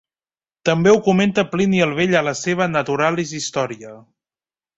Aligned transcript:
També 0.69 0.93
ho 0.93 1.01
comenta 1.07 1.43
Plini 1.51 1.83
el 1.87 1.93
Vell 1.99 2.15
a 2.21 2.25
la 2.29 2.33
seva 2.41 2.69
"Naturalis 2.77 3.35
Historia". 3.43 3.95